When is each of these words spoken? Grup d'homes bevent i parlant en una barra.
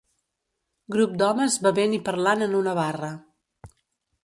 Grup 0.95 1.13
d'homes 1.23 1.59
bevent 1.67 1.95
i 1.99 2.01
parlant 2.09 2.43
en 2.49 2.59
una 2.63 2.77
barra. 2.83 3.13